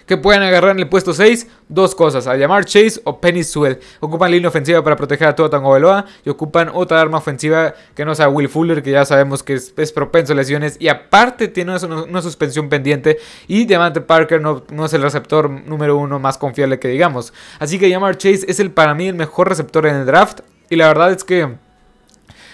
que 0.09 0.17
pueden 0.17 0.43
agarrar 0.43 0.73
en 0.73 0.81
el 0.81 0.89
puesto 0.89 1.13
6 1.13 1.47
dos 1.69 1.95
cosas, 1.95 2.27
a 2.27 2.35
llamar 2.35 2.65
Chase 2.65 3.01
o 3.05 3.21
Penny 3.21 3.45
Sewell. 3.45 3.79
Ocupan 4.01 4.31
línea 4.31 4.49
ofensiva 4.49 4.83
para 4.83 4.97
proteger 4.97 5.29
a 5.29 5.37
Tua 5.37 5.51
Tagovailoa 5.51 6.07
y 6.25 6.31
ocupan 6.31 6.71
otra 6.73 7.01
arma 7.01 7.19
ofensiva 7.19 7.75
que 7.95 8.05
no 8.05 8.15
sea 8.15 8.29
Will 8.29 8.49
Fuller, 8.49 8.83
que 8.83 8.91
ya 8.91 9.05
sabemos 9.05 9.43
que 9.43 9.53
es, 9.55 9.93
propenso 9.93 10.33
a 10.33 10.37
lesiones 10.37 10.77
y 10.81 10.89
aparte 10.89 11.49
tiene 11.49 11.77
una, 11.77 12.23
suspensión 12.23 12.69
pendiente 12.69 13.19
y 13.47 13.67
Diamante 13.67 14.01
Parker 14.01 14.41
no, 14.41 14.65
no, 14.71 14.87
es 14.87 14.93
el 14.95 15.03
receptor 15.03 15.51
número 15.51 15.97
uno 15.97 16.19
más 16.19 16.39
confiable 16.39 16.79
que 16.79 16.89
digamos. 16.89 17.35
Así 17.59 17.79
que 17.79 17.91
llamar 17.91 18.17
Chase 18.17 18.47
es 18.49 18.61
el 18.61 18.71
para 18.71 18.95
mí 18.95 19.09
el 19.09 19.15
mejor 19.15 19.49
receptor 19.49 19.87
en 19.87 19.97
el 19.97 20.07
draft 20.07 20.41
y 20.71 20.77
la 20.77 20.89
verdad 20.89 21.13
es 21.13 21.23
que 21.23 21.57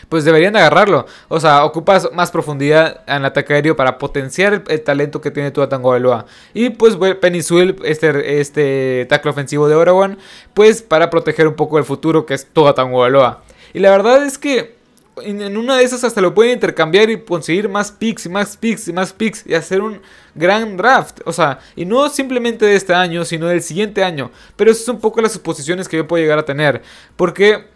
pues 0.08 0.24
deberían 0.24 0.56
agarrarlo. 0.56 1.06
O 1.28 1.40
sea, 1.40 1.64
ocupas 1.64 2.10
más 2.12 2.30
profundidad 2.30 3.00
en 3.06 3.16
el 3.16 3.24
ataque 3.24 3.54
aéreo 3.54 3.76
para 3.76 3.98
potenciar 3.98 4.64
el, 4.66 4.82
talento 4.82 5.20
que 5.20 5.30
tiene 5.30 5.50
Tua 5.50 5.68
Tagovailoa. 5.68 6.26
Y 6.52 6.70
pues 6.70 6.96
Penny 7.20 7.40
este, 7.84 8.40
este 8.40 9.06
tackle 9.08 9.30
ofensivo 9.30 9.68
de 9.68 9.74
Oregon, 9.74 10.18
pues 10.52 10.82
para 10.82 11.10
proteger 11.10 11.48
un 11.48 11.54
poco 11.54 11.78
el 11.78 11.84
futuro 11.84 12.26
que 12.26 12.34
es 12.34 12.46
Tua 12.46 12.74
Tagovailoa. 12.74 13.42
Y 13.72 13.80
la 13.80 13.90
verdad 13.90 14.24
es 14.24 14.38
que 14.38 14.74
en 15.22 15.56
una 15.56 15.76
de 15.76 15.84
esas 15.84 16.02
hasta 16.04 16.20
lo 16.20 16.34
pueden 16.34 16.54
intercambiar 16.54 17.08
y 17.10 17.20
conseguir 17.22 17.68
más 17.68 17.92
picks 17.92 18.26
y 18.26 18.28
más 18.28 18.56
picks 18.56 18.88
y 18.88 18.92
más 18.92 19.12
picks 19.12 19.46
y 19.46 19.54
hacer 19.54 19.80
un 19.80 20.00
gran 20.34 20.76
draft. 20.76 21.20
O 21.24 21.32
sea, 21.32 21.60
y 21.76 21.84
no 21.84 22.08
simplemente 22.08 22.66
de 22.66 22.74
este 22.74 22.94
año, 22.94 23.24
sino 23.24 23.46
del 23.46 23.62
siguiente 23.62 24.02
año. 24.02 24.30
Pero 24.56 24.70
esas 24.70 24.84
son 24.84 24.96
un 24.96 25.00
poco 25.00 25.20
las 25.20 25.32
suposiciones 25.32 25.88
que 25.88 25.98
yo 25.98 26.08
puedo 26.08 26.22
llegar 26.22 26.38
a 26.38 26.44
tener. 26.44 26.82
Porque 27.16 27.66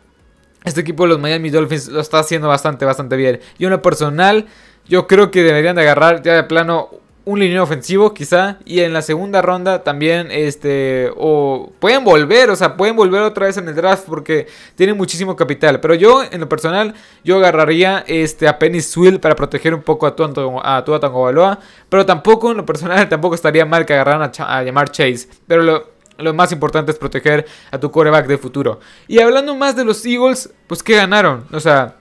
este 0.64 0.80
equipo 0.80 1.04
de 1.04 1.10
los 1.10 1.20
Miami 1.20 1.50
Dolphins 1.50 1.88
lo 1.88 2.00
está 2.00 2.18
haciendo 2.18 2.48
bastante, 2.48 2.84
bastante 2.84 3.16
bien. 3.16 3.40
Y 3.58 3.66
una 3.66 3.82
personal, 3.82 4.46
yo 4.86 5.06
creo 5.06 5.30
que 5.30 5.42
deberían 5.42 5.76
de 5.76 5.82
agarrar 5.82 6.22
ya 6.22 6.34
de 6.34 6.44
plano 6.44 6.90
un 7.28 7.40
línea 7.40 7.62
ofensivo 7.62 8.14
quizá 8.14 8.56
y 8.64 8.80
en 8.80 8.94
la 8.94 9.02
segunda 9.02 9.42
ronda 9.42 9.84
también 9.84 10.28
este 10.30 11.12
o 11.14 11.70
pueden 11.78 12.02
volver, 12.02 12.48
o 12.48 12.56
sea, 12.56 12.74
pueden 12.74 12.96
volver 12.96 13.20
otra 13.20 13.44
vez 13.44 13.58
en 13.58 13.68
el 13.68 13.74
draft 13.74 14.04
porque 14.06 14.46
tienen 14.76 14.96
muchísimo 14.96 15.36
capital, 15.36 15.78
pero 15.78 15.92
yo 15.92 16.22
en 16.22 16.40
lo 16.40 16.48
personal 16.48 16.94
yo 17.24 17.36
agarraría 17.36 18.02
este 18.06 18.48
a 18.48 18.58
Penny 18.58 18.80
Swill 18.80 19.20
para 19.20 19.36
proteger 19.36 19.74
un 19.74 19.82
poco 19.82 20.06
a 20.06 20.16
Tua 20.16 20.32
a 20.64 20.82
Tua 20.86 21.00
Tagovailoa, 21.00 21.58
pero 21.90 22.06
tampoco 22.06 22.50
en 22.50 22.56
lo 22.56 22.64
personal 22.64 23.06
tampoco 23.10 23.34
estaría 23.34 23.66
mal 23.66 23.84
que 23.84 23.92
agarraran 23.92 24.32
a, 24.38 24.62
llamar 24.62 24.90
Chase, 24.90 25.28
pero 25.46 25.62
lo 25.62 25.97
lo 26.18 26.34
más 26.34 26.52
importante 26.52 26.92
es 26.92 26.98
proteger 26.98 27.46
a 27.70 27.78
tu 27.78 27.90
coreback 27.90 28.26
de 28.26 28.38
futuro. 28.38 28.80
Y 29.06 29.20
hablando 29.20 29.54
más 29.54 29.76
de 29.76 29.84
los 29.84 30.04
Eagles, 30.04 30.50
pues 30.66 30.82
¿qué 30.82 30.96
ganaron? 30.96 31.46
O 31.52 31.60
sea, 31.60 31.96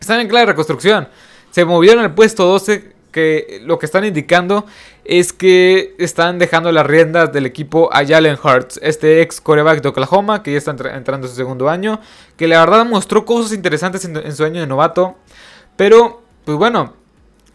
están 0.00 0.20
en 0.20 0.28
clara 0.28 0.46
reconstrucción. 0.46 1.08
Se 1.50 1.64
movieron 1.64 2.04
al 2.04 2.14
puesto 2.14 2.44
12 2.46 2.94
que 3.10 3.60
lo 3.64 3.78
que 3.78 3.86
están 3.86 4.04
indicando 4.04 4.66
es 5.04 5.32
que 5.32 5.96
están 5.98 6.38
dejando 6.38 6.70
las 6.70 6.86
riendas 6.86 7.32
del 7.32 7.44
equipo 7.44 7.92
a 7.92 8.06
Jalen 8.06 8.38
Hurts, 8.42 8.78
este 8.82 9.20
ex 9.20 9.40
coreback 9.40 9.82
de 9.82 9.88
Oklahoma, 9.88 10.44
que 10.44 10.52
ya 10.52 10.58
está 10.58 10.70
entrando 10.70 11.26
en 11.26 11.30
su 11.30 11.36
segundo 11.36 11.68
año, 11.68 12.00
que 12.36 12.46
la 12.46 12.60
verdad 12.60 12.86
mostró 12.86 13.24
cosas 13.24 13.52
interesantes 13.52 14.04
en 14.04 14.36
su 14.36 14.44
año 14.44 14.60
de 14.60 14.68
novato, 14.68 15.16
pero 15.76 16.22
pues 16.44 16.56
bueno, 16.56 16.94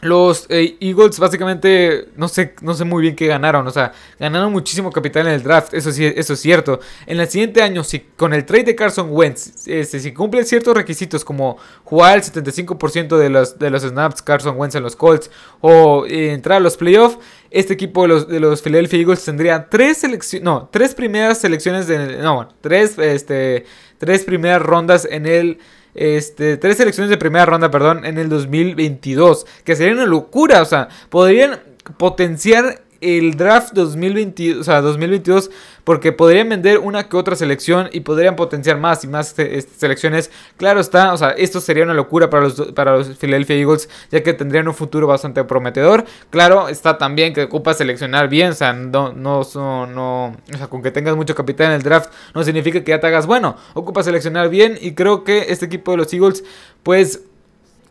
los 0.06 0.46
eh, 0.50 0.78
Eagles 0.80 1.20
básicamente 1.20 2.10
no 2.16 2.28
sé, 2.28 2.56
no 2.62 2.74
sé 2.74 2.86
muy 2.86 3.02
bien 3.02 3.16
qué 3.16 3.28
ganaron. 3.28 3.68
O 3.68 3.72
sea, 3.72 3.94
ganaron 4.20 4.52
muchísimo 4.52 4.92
capital 4.92 5.28
en 5.28 5.34
el 5.34 5.44
draft. 5.44 5.74
Eso 5.74 5.92
sí, 5.92 6.06
eso 6.06 6.34
es 6.34 6.40
cierto. 6.40 6.80
En 7.06 7.20
el 7.20 7.28
siguiente 7.28 7.62
año, 7.62 7.84
si 7.84 8.00
con 8.00 8.34
el 8.34 8.46
trade 8.46 8.64
de 8.66 8.76
Carson 8.76 9.08
Wentz, 9.12 9.68
este, 9.68 10.00
si 10.00 10.14
cumplen 10.14 10.46
ciertos 10.46 10.76
requisitos 10.76 11.26
como 11.26 11.58
jugar 11.84 12.18
el 12.18 12.24
75% 12.24 13.18
de 13.18 13.30
los, 13.30 13.60
de 13.60 13.70
los 13.70 13.84
snaps 13.84 14.22
Carson 14.22 14.58
Wentz 14.58 14.76
en 14.76 14.84
los 14.84 14.96
Colts 14.96 15.30
o 15.62 16.06
eh, 16.06 16.34
entrar 16.34 16.58
a 16.58 16.62
los 16.62 16.78
playoffs, 16.78 17.18
este 17.52 17.74
equipo 17.74 18.04
de 18.04 18.08
los, 18.08 18.28
de 18.28 18.40
los 18.40 18.62
Philadelphia 18.62 19.00
Eagles 19.00 19.24
tendría 19.24 19.70
tres 19.70 20.00
selecciones, 20.00 20.44
no, 20.44 20.70
tres 20.72 20.94
primeras 20.94 21.40
selecciones 21.40 21.88
de, 21.88 22.18
no, 22.18 22.50
tres, 22.62 22.98
este, 22.98 23.66
tres 23.98 24.24
primeras 24.24 24.62
rondas 24.62 25.08
en 25.10 25.26
el 25.26 25.60
este, 25.96 26.58
tres 26.58 26.78
selecciones 26.78 27.10
de 27.10 27.18
primera 27.18 27.46
ronda, 27.46 27.72
perdón, 27.72 28.06
en 28.06 28.18
el 28.18 28.30
2022. 28.30 29.46
Que 29.64 29.76
sería 29.76 29.94
una 29.94 30.06
locura, 30.06 30.62
o 30.62 30.66
sea, 30.66 30.90
podrían 31.10 31.60
potenciar 31.98 32.84
el 33.02 33.36
draft 33.38 33.74
2022, 33.74 34.60
o 34.60 34.64
sea, 34.64 34.82
2022 34.82 35.50
porque 35.84 36.12
podrían 36.12 36.50
vender 36.50 36.80
una 36.80 37.08
que 37.08 37.16
otra 37.16 37.36
selección 37.36 37.90
y 37.92 38.02
podrían 38.02 38.36
potenciar 38.36 38.78
más 38.80 39.04
y 39.04 39.08
más 39.08 39.30
este, 39.30 39.58
este, 39.58 39.78
selecciones. 39.78 40.32
Claro 40.58 40.80
está, 40.80 41.14
o 41.14 41.18
sea, 41.18 41.30
esto 41.30 41.62
sería 41.62 41.84
una 41.84 41.94
locura 41.94 42.30
para 42.30 42.44
los, 42.44 42.56
para 42.74 42.98
los 42.98 43.16
Philadelphia 43.18 43.56
Eagles 43.56 43.88
ya 44.12 44.24
que 44.24 44.34
tendrían 44.34 44.68
un 44.68 44.74
futuro 44.74 45.08
bastante 45.08 45.44
prometedor. 45.44 46.06
Claro 46.32 46.68
está 46.68 46.98
también 46.98 47.34
que 47.34 47.44
ocupa 47.44 47.74
seleccionar 47.74 48.28
bien, 48.30 48.50
o 48.52 48.56
sea, 48.56 48.74
no, 48.74 49.14
no, 49.14 49.44
no, 49.86 50.26
o 50.26 50.58
sea, 50.58 50.68
con 50.68 50.82
que 50.82 50.92
tengas 50.92 51.16
mucho 51.16 51.36
capital 51.36 51.68
en 51.68 51.74
el 51.74 51.84
draft 51.84 52.12
no 52.34 52.44
significa 52.44 52.84
que 52.84 52.90
ya 52.90 53.00
te 53.00 53.08
hagas 53.08 53.28
bueno, 53.28 53.56
ocupa 53.76 54.04
seleccionar 54.04 54.50
bien 54.50 54.78
y 54.82 54.94
creo 54.94 55.24
que 55.24 55.46
este 55.50 55.66
equipo 55.66 55.92
de 55.92 55.98
los 55.98 56.12
Eagles 56.14 56.44
pues 56.82 57.22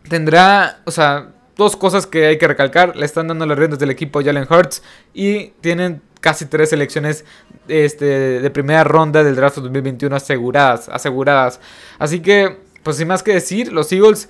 tendrá, 0.09 0.81
o 0.85 0.91
sea, 0.91 1.29
dos 1.57 1.77
cosas 1.77 2.07
que 2.07 2.27
hay 2.27 2.39
que 2.39 2.49
recalcar. 2.49 2.97
Le 2.97 3.07
están 3.07 3.29
dando 3.29 3.47
las 3.47 3.59
riendas 3.59 3.79
del 3.79 3.91
equipo 3.91 4.23
Jalen 4.23 4.47
Hurts 4.49 4.83
y 5.13 5.49
tienen 5.61 6.03
casi 6.21 6.47
tres 6.47 6.71
selecciones 6.71 7.25
este, 7.69 8.41
de 8.41 8.51
primera 8.51 8.83
ronda 8.85 9.23
del 9.23 9.37
draft 9.37 9.59
2021 9.59 10.17
aseguradas, 10.17 10.89
aseguradas. 10.89 11.61
Así 11.99 12.21
que, 12.21 12.59
pues 12.83 12.97
sin 12.97 13.09
más 13.09 13.23
que 13.23 13.35
decir, 13.35 13.73
los 13.73 13.93
Eagles, 13.93 14.29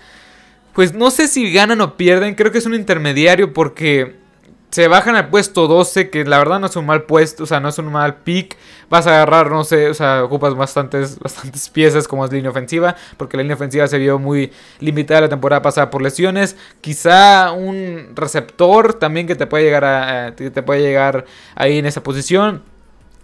pues 0.75 0.93
no 0.93 1.11
sé 1.11 1.29
si 1.29 1.53
ganan 1.53 1.81
o 1.81 1.97
pierden. 1.97 2.35
Creo 2.35 2.51
que 2.51 2.59
es 2.59 2.67
un 2.67 2.75
intermediario 2.75 3.53
porque 3.53 4.17
se 4.75 4.89
bajan 4.89 5.15
al 5.15 5.29
puesto 5.29 5.69
12, 5.69 6.11
que 6.11 6.25
la 6.25 6.37
verdad 6.37 6.59
no 6.59 6.67
es 6.67 6.75
un 6.75 6.85
mal 6.85 7.05
puesto, 7.05 7.45
o 7.45 7.47
sea, 7.47 7.61
no 7.61 7.69
es 7.69 7.79
un 7.79 7.93
mal 7.93 8.17
pick. 8.25 8.57
Vas 8.91 9.07
a 9.07 9.11
agarrar, 9.11 9.49
no 9.49 9.63
sé, 9.63 9.89
o 9.89 9.95
sea, 9.95 10.25
ocupas 10.25 10.57
bastantes, 10.57 11.17
bastantes 11.21 11.69
piezas 11.69 12.09
como 12.09 12.25
es 12.25 12.33
línea 12.33 12.51
ofensiva, 12.51 12.97
porque 13.17 13.37
la 13.37 13.45
línea 13.45 13.55
ofensiva 13.55 13.87
se 13.87 13.99
vio 13.99 14.19
muy 14.19 14.51
limitada 14.81 15.21
la 15.21 15.29
temporada 15.29 15.63
pasada 15.63 15.91
por 15.91 16.03
lesiones. 16.03 16.57
Quizá 16.81 17.53
un 17.53 18.17
receptor 18.17 18.95
también 18.95 19.29
que 19.29 19.37
te 19.37 19.47
puede 19.47 19.63
llegar 19.63 19.85
a, 19.85 20.35
te 20.35 20.63
puede 20.65 20.81
llegar 20.81 21.25
ahí 21.55 21.79
en 21.79 21.87
esa 21.87 22.03
posición. 22.03 22.65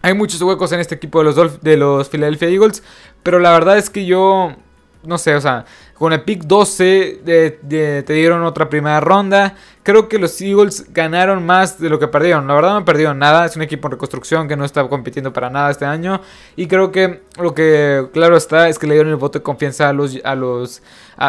Hay 0.03 0.15
muchos 0.15 0.41
huecos 0.43 0.71
en 0.71 0.79
este 0.79 0.95
equipo 0.95 1.19
de 1.19 1.35
los, 1.35 1.61
de 1.63 1.77
los 1.77 2.09
Philadelphia 2.09 2.49
Eagles, 2.49 2.85
pero 3.25 3.41
la 3.41 3.51
verdad 3.51 3.77
es 3.77 3.91
que 3.91 4.07
yo 4.07 4.55
no 5.03 5.19
sé, 5.19 5.35
o 5.35 5.41
sea, 5.41 5.65
con 5.95 6.13
el 6.13 6.23
pick 6.23 6.45
12 6.45 7.21
te 7.25 8.13
dieron 8.13 8.43
otra 8.45 8.69
primera 8.69 9.01
ronda. 9.01 9.55
Creo 9.83 10.09
que 10.09 10.19
los 10.19 10.41
Eagles 10.41 10.93
ganaron 10.93 11.45
más 11.45 11.81
de 11.81 11.89
lo 11.89 11.99
que 11.99 12.07
perdieron. 12.07 12.47
La 12.47 12.55
verdad 12.55 12.75
no 12.75 12.85
perdieron 12.85 13.19
nada. 13.19 13.47
Es 13.47 13.57
un 13.57 13.63
equipo 13.63 13.89
en 13.89 13.93
reconstrucción 13.93 14.47
que 14.47 14.57
no 14.57 14.65
está 14.65 14.87
compitiendo 14.89 15.33
para 15.33 15.49
nada 15.49 15.71
este 15.71 15.85
año. 15.87 16.21
Y 16.55 16.67
creo 16.67 16.93
que 16.93 17.23
lo 17.39 17.55
que 17.55 18.09
claro 18.13 18.37
está 18.37 18.69
es 18.69 18.79
que 18.79 18.87
le 18.87 18.95
dieron 18.95 19.11
el 19.11 19.19
voto 19.19 19.39
de 19.39 19.43
confianza 19.43 19.89
a 19.89 19.93
los... 19.93 20.19
A 20.23 20.35
los 20.35 20.83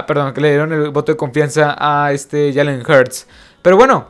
perdón, 0.08 0.34
que 0.34 0.42
le 0.42 0.50
dieron 0.50 0.72
el 0.74 0.90
voto 0.90 1.14
de 1.14 1.18
confianza 1.18 1.76
a 1.78 2.12
este 2.12 2.54
Jalen 2.54 2.82
Hurts. 2.82 3.28
Pero 3.62 3.78
bueno, 3.78 4.08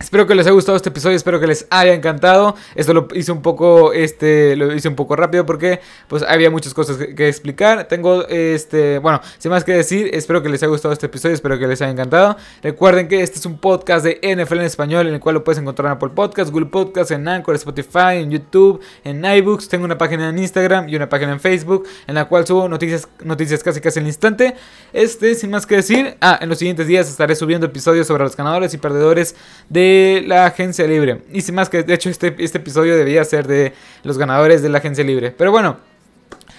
Espero 0.00 0.28
que 0.28 0.36
les 0.36 0.46
haya 0.46 0.54
gustado 0.54 0.76
este 0.76 0.90
episodio, 0.90 1.16
espero 1.16 1.40
que 1.40 1.48
les 1.48 1.66
haya 1.70 1.92
encantado. 1.92 2.54
Esto 2.76 2.94
lo 2.94 3.08
hice 3.14 3.32
un 3.32 3.42
poco, 3.42 3.92
este, 3.92 4.54
lo 4.54 4.72
hice 4.72 4.88
un 4.88 4.94
poco 4.94 5.16
rápido 5.16 5.44
porque, 5.44 5.80
pues, 6.06 6.22
había 6.22 6.50
muchas 6.50 6.72
cosas 6.72 6.98
que, 6.98 7.28
explicar. 7.28 7.88
Tengo, 7.88 8.24
este, 8.28 9.00
bueno, 9.00 9.20
sin 9.38 9.50
más 9.50 9.64
que 9.64 9.72
decir, 9.72 10.08
espero 10.12 10.40
que 10.40 10.50
les 10.50 10.62
haya 10.62 10.70
gustado 10.70 10.92
este 10.92 11.06
episodio, 11.06 11.34
espero 11.34 11.58
que 11.58 11.66
les 11.66 11.82
haya 11.82 11.90
encantado. 11.90 12.36
Recuerden 12.62 13.08
que 13.08 13.22
este 13.22 13.40
es 13.40 13.46
un 13.46 13.58
podcast 13.58 14.04
de 14.04 14.20
NFL 14.22 14.58
en 14.58 14.66
español, 14.66 15.08
en 15.08 15.14
el 15.14 15.20
cual 15.20 15.34
lo 15.34 15.42
puedes 15.42 15.58
encontrar 15.58 15.86
en 15.86 15.92
Apple 15.94 16.10
Podcasts, 16.14 16.52
Google 16.52 16.66
Podcasts, 16.66 17.10
en 17.10 17.26
Anchor, 17.26 17.56
Spotify, 17.56 18.18
en 18.18 18.30
YouTube, 18.30 18.80
en 19.02 19.24
iBooks. 19.24 19.68
Tengo 19.68 19.84
una 19.84 19.98
página 19.98 20.28
en 20.28 20.38
Instagram 20.38 20.88
y 20.88 20.94
una 20.94 21.08
página 21.08 21.32
en 21.32 21.40
Facebook, 21.40 21.88
en 22.06 22.14
la 22.14 22.26
cual 22.26 22.46
subo 22.46 22.68
noticias, 22.68 23.08
noticias 23.24 23.64
casi 23.64 23.80
casi 23.80 23.98
al 23.98 24.06
instante. 24.06 24.54
Este, 24.92 25.34
sin 25.34 25.50
más 25.50 25.66
que 25.66 25.74
decir, 25.74 26.16
ah, 26.20 26.38
en 26.40 26.48
los 26.48 26.58
siguientes 26.58 26.86
días 26.86 27.10
estaré 27.10 27.34
subiendo 27.34 27.66
episodios 27.66 28.06
sobre 28.06 28.22
los 28.22 28.36
ganadores 28.36 28.72
y 28.74 28.78
perdedores 28.78 29.34
de 29.68 29.87
la 30.26 30.46
agencia 30.46 30.86
libre. 30.86 31.22
Y 31.32 31.42
sin 31.42 31.54
más 31.54 31.68
que, 31.68 31.82
de 31.82 31.94
hecho, 31.94 32.10
este, 32.10 32.34
este 32.38 32.58
episodio 32.58 32.96
debía 32.96 33.24
ser 33.24 33.46
de 33.46 33.72
los 34.02 34.18
ganadores 34.18 34.62
de 34.62 34.68
la 34.68 34.78
agencia 34.78 35.04
libre. 35.04 35.32
Pero 35.36 35.50
bueno, 35.50 35.78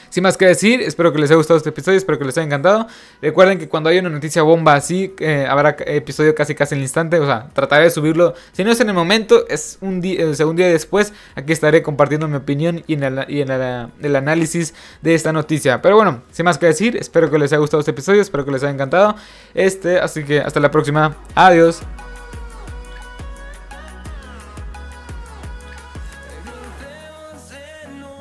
sin 0.10 0.24
más 0.24 0.38
que 0.38 0.46
decir, 0.46 0.82
espero 0.82 1.14
que 1.14 1.20
les 1.20 1.30
haya 1.30 1.38
gustado 1.38 1.58
este 1.58 1.70
episodio, 1.70 1.98
espero 1.98 2.18
que 2.18 2.26
les 2.26 2.38
haya 2.38 2.46
encantado. 2.46 2.88
Recuerden 3.22 3.60
que 3.60 3.70
cuando 3.70 3.90
haya 3.90 4.00
una 4.00 4.10
noticia 4.10 4.42
bomba 4.42 4.74
así, 4.74 5.14
eh, 5.20 5.46
habrá 5.48 5.76
episodio 5.86 6.34
casi 6.34 6.56
casi 6.56 6.74
en 6.74 6.80
el 6.80 6.84
instante. 6.84 7.20
O 7.20 7.26
sea, 7.26 7.50
trataré 7.54 7.86
de 7.86 7.92
subirlo. 7.92 8.34
Si 8.52 8.64
no 8.64 8.72
es 8.72 8.80
en 8.80 8.90
el 8.90 8.96
momento, 8.96 9.48
es 9.48 9.78
un 9.82 10.02
día, 10.02 10.24
el 10.24 10.36
segundo 10.36 10.62
día 10.62 10.72
después. 10.72 11.14
Aquí 11.36 11.54
estaré 11.54 11.84
compartiendo 11.84 12.28
mi 12.28 12.38
opinión 12.38 12.84
y, 12.88 12.94
en, 12.94 13.04
el, 13.04 14.16
análisis 14.16 14.74
de 15.02 15.14
esta 15.14 15.32
noticia. 15.32 15.82
Pero 15.82 15.96
bueno, 15.96 16.24
sin 16.32 16.46
más 16.46 16.58
que 16.58 16.66
decir, 16.66 16.98
espero 16.98 17.30
que 17.30 17.38
les 17.38 17.52
haya 17.52 17.60
gustado 17.60 17.82
este 17.82 17.92
episodio, 17.92 18.22
espero 18.22 18.46
que 18.46 18.52
les 18.52 18.64
haya 18.64 18.74
encantado. 18.74 19.16
Este, 19.54 20.00
así 20.00 20.24
que 20.24 20.40
hasta 20.40 20.60
la 20.60 20.72
próxima. 20.72 21.16
Adiós. 21.36 21.84